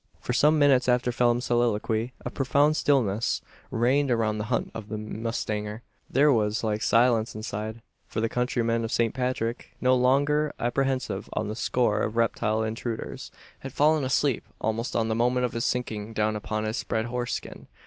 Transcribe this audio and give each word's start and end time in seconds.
For 0.19 0.33
some 0.33 0.57
minutes 0.57 0.89
after 0.89 1.11
Phelim's 1.11 1.45
soliloquy, 1.45 2.13
a 2.25 2.31
profound 2.31 2.75
stillness 2.75 3.39
reigned 3.69 4.09
around 4.09 4.39
the 4.39 4.45
hut 4.45 4.63
of 4.73 4.89
the 4.89 4.97
mustanger. 4.97 5.83
There 6.09 6.33
was 6.33 6.63
like 6.63 6.81
silence 6.81 7.35
inside; 7.35 7.83
for 8.07 8.19
the 8.19 8.27
countryman 8.27 8.83
of 8.83 8.91
Saint 8.91 9.13
Patrick, 9.13 9.75
no 9.79 9.93
longer 9.93 10.53
apprehensive 10.59 11.29
on 11.33 11.49
the 11.49 11.55
score 11.55 12.01
of 12.01 12.17
reptile 12.17 12.63
intruders, 12.63 13.29
had 13.59 13.73
fallen 13.73 14.03
asleep, 14.03 14.43
almost 14.59 14.95
on 14.95 15.07
the 15.07 15.13
moment 15.13 15.45
of 15.45 15.53
his 15.53 15.65
sinking 15.65 16.13
down 16.13 16.35
upon 16.35 16.63
his 16.63 16.77
spread 16.77 17.05
horse 17.05 17.35
skin. 17.35 17.67